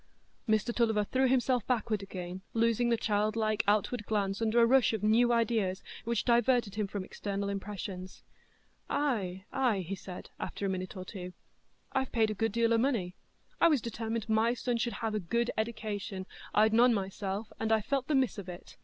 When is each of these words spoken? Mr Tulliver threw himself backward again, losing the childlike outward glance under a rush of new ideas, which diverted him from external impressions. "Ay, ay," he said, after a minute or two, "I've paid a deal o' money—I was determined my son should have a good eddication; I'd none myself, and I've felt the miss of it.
Mr 0.49 0.73
Tulliver 0.75 1.03
threw 1.03 1.27
himself 1.27 1.67
backward 1.67 2.01
again, 2.01 2.41
losing 2.55 2.89
the 2.89 2.97
childlike 2.97 3.63
outward 3.67 4.03
glance 4.07 4.41
under 4.41 4.59
a 4.59 4.65
rush 4.65 4.93
of 4.93 5.03
new 5.03 5.31
ideas, 5.31 5.83
which 6.05 6.25
diverted 6.25 6.73
him 6.73 6.87
from 6.87 7.03
external 7.05 7.49
impressions. 7.49 8.23
"Ay, 8.89 9.45
ay," 9.53 9.81
he 9.81 9.93
said, 9.93 10.31
after 10.39 10.65
a 10.65 10.69
minute 10.69 10.97
or 10.97 11.05
two, 11.05 11.33
"I've 11.91 12.11
paid 12.11 12.31
a 12.31 12.49
deal 12.49 12.73
o' 12.73 12.79
money—I 12.79 13.67
was 13.67 13.79
determined 13.79 14.27
my 14.27 14.55
son 14.55 14.77
should 14.77 14.93
have 15.05 15.13
a 15.13 15.19
good 15.19 15.51
eddication; 15.55 16.25
I'd 16.51 16.73
none 16.73 16.95
myself, 16.95 17.53
and 17.59 17.71
I've 17.71 17.85
felt 17.85 18.07
the 18.07 18.15
miss 18.15 18.39
of 18.39 18.49
it. 18.49 18.77